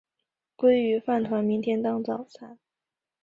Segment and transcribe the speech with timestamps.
[0.57, 2.57] 鲑鱼饭团明天当早餐